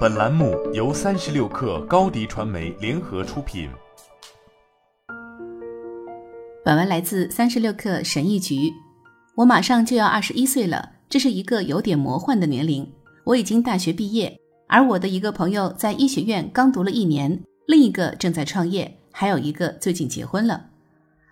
[0.00, 3.70] 本栏目由三十六氪高低传媒联合出品。
[6.62, 8.70] 本文来自三十六氪神医局。
[9.36, 12.86] 我马上就要二十一岁了，这是一个有点魔幻的年龄。
[13.24, 20.66] 我已经大学毕业，而我的一个朋友在医学院刚读了一年，另一个正在创业，还有一个最近结婚了。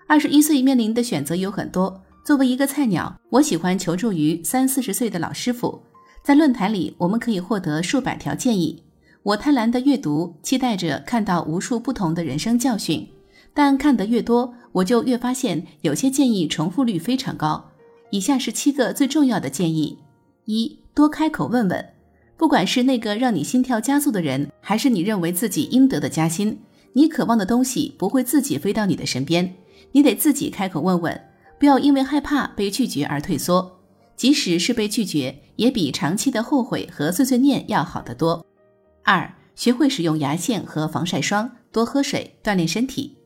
[0.06, 2.00] 二十一岁面临的选择有很多。
[2.24, 5.82] 作为一个菜鸟，我喜欢求助于三四十岁的老师傅。
[6.22, 8.82] 在论坛里，我们可以获得数百条建议。
[9.22, 13.08] 我贪婪的阅读，期待着看到无数不同的人生教训。
[13.54, 17.70] 但看得越多，我就越发现有些建议重复率非常高。
[18.10, 19.98] 以下是七个最重要的建议：
[20.44, 21.84] 一、多开口问问。
[22.36, 26.60] 不管是那个让你心跳加速的人，还是你认为自己应得的加薪，
[26.92, 29.56] 你渴望的东西不会自己飞到你的身边，
[29.90, 31.20] 你得自己开口问问。
[31.58, 33.77] 不要因为害怕被拒绝而退缩，
[34.18, 38.44] 即使是被拒绝，也比长期的后悔和碎碎念要好得多。
[39.04, 43.16] 二，学会使用牙线和防晒霜，多喝水，锻炼身体。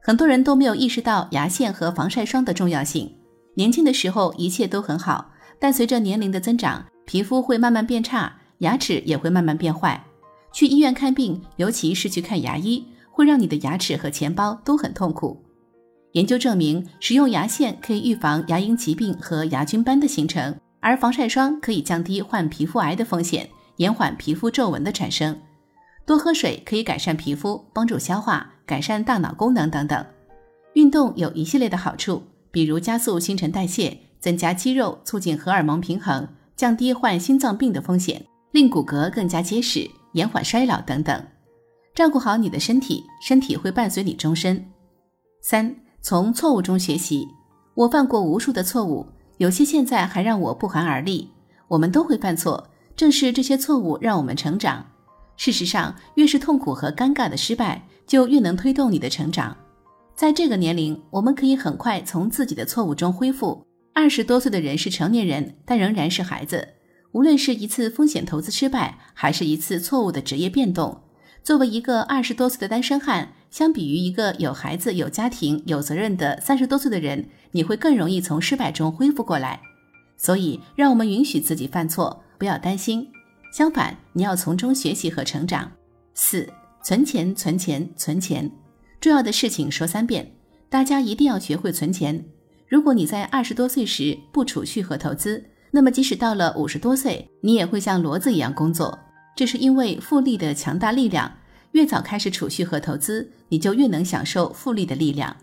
[0.00, 3.12] 很多人都没有意识到牙线和防晒霜的重要性。
[3.54, 10.00] 年轻的时候一切都很好，但随着年龄的增长，皮肤会慢慢变差，牙齿也会慢慢变坏。
[10.52, 15.42] 去医院看病，尤其是去看牙医，会让你的牙齿和钱包都很痛苦。
[16.16, 25.38] 研究证明，使用牙线可以预防牙龈疾病和牙菌斑的形成，而防晒霜可以降低患皮肤癌的风险，延缓皮肤皱纹的产生。
[26.06, 30.02] 多喝水可以改善皮肤，帮助消化，改善大脑功能等等。
[30.72, 41.22] 运动有一系列的好处，比如加速新陈代谢，增加肌肉，促进荷尔蒙平衡，降低患心脏病的风险，令骨骼更加结实，延缓衰老等等。
[41.94, 44.66] 照顾好你的身体，身体会伴随你终身。
[45.42, 45.76] 三。
[46.08, 47.26] 从错误中学习，
[47.74, 49.04] 我犯过无数的错误，
[49.38, 51.28] 有些现在还让我不寒而栗。
[51.66, 54.86] 我们都会犯错，正是这些错误让我们成长。
[55.36, 59.56] 事实上，越是痛苦和尴尬的失败，就越能推动你的成长。
[60.14, 63.66] 在这个年龄，我们可以很快从自己的错误中恢复。
[63.92, 66.68] 二十多岁的人是成年人，但仍然是孩子。
[67.10, 71.00] 无论是一次风险投资失败，还是一次错误的职业变动。
[71.42, 79.60] 作为一个二十多岁的单身汉，相比于一个有孩子、有家庭、有责任的三十多岁的人，你会更容易从失败中恢复过来。
[80.16, 83.08] 所以，让我们允许自己犯错，不要担心。
[83.52, 85.70] 相反，你要从中学习和成长。
[86.14, 86.48] 四、
[86.82, 88.50] 存钱，存钱，存钱。
[89.00, 90.32] 重要的事情说三遍，
[90.68, 92.24] 大家一定要学会存钱。
[92.68, 98.98] 如果你在二十多岁时不储蓄和投资，那么即使到了五十多岁，你也会像骡子一样工作。
[99.36, 101.30] 这是因为复利的强大力量，
[101.76, 105.36] 越早开始储蓄和投资，你就越能享受复利的力量。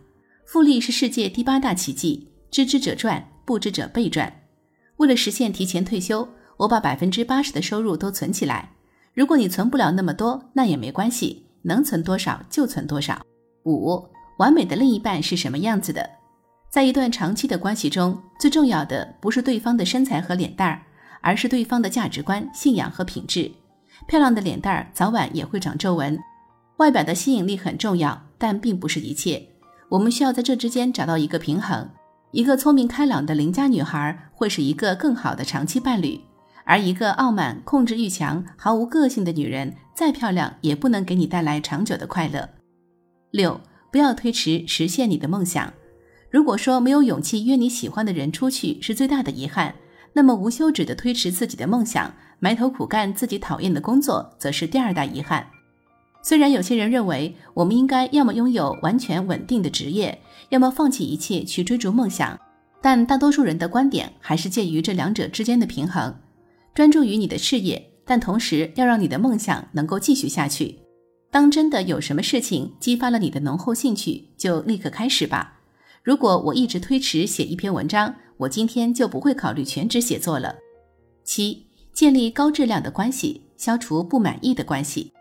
[0.47, 4.41] 复利是世界第八大奇迹，知之者赚，不知者被赚。
[4.97, 6.27] 为了实现提前退休，
[6.57, 8.71] 我把百分之八十的收入都存起来。
[9.13, 13.23] 如果你存不了那么多，那也没关系，能存多少就存多少。
[13.65, 14.03] 五，
[14.39, 16.09] 完美的另一半是什么样子的？
[16.71, 20.81] 在一段长期的关系中，最重要的不是对方的身材和脸蛋儿，
[21.21, 23.51] 而是对方的价值观、信仰和品质。
[24.07, 26.19] 漂亮的脸蛋儿早晚也会长皱纹，
[26.77, 29.47] 外表的吸引力很重要，但并不是一切。
[29.89, 31.89] 我们需要在这之间找到一个平衡。
[32.31, 36.19] 一个聪明开朗的邻家女孩会是一个更好的长期伴侣，
[36.65, 42.49] 而一个傲慢、控制欲强、毫无个性的女人，再漂亮也不能给你带来长久的快乐。
[43.29, 45.71] 六，不要推迟实现你的梦想。
[46.31, 49.75] 如果说没有勇气约你喜欢的人出去是最大的遗憾，
[50.13, 52.13] 那么无休止的推迟自己的梦想。
[52.39, 55.47] 埋头苦干自己讨厌的工作，则是第二大遗憾。
[56.21, 62.37] 虽然有些人认为我们应该要么拥有完全稳定的职业，要么放弃一切去追逐梦想，
[62.81, 66.13] 但大多数人的观点还是介于这两者之间的平衡。
[66.73, 70.79] 专注于你的事业，但同时要让你的梦想能够继续下去。
[71.31, 75.61] 当真的有什么事情激发了你的浓厚兴趣，就立刻开始吧。
[76.03, 80.55] 如果我一直推迟写一篇文章，我今天就不会考虑全职写作了。
[81.23, 81.65] 七。
[81.93, 85.13] 建立高质量的关系，消除不满意的关系。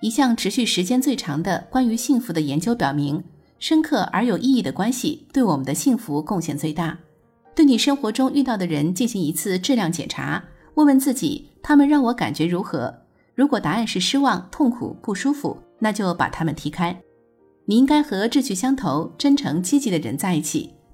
[0.00, 3.22] 一项持续时间最长的关于幸福的研究表明，
[3.60, 6.98] 深刻而有意义的关系对我们的幸福贡献最大。
[7.54, 10.42] 对你生活中遇到的人进行一次质量检查，
[10.74, 12.92] 问问自己，他们让我感觉如何？
[13.36, 17.00] 如果答案是失望、痛苦、不舒服，那就把他们踢开。
[17.66, 20.72] 你应该和志趣相投、真诚积极的人在一起，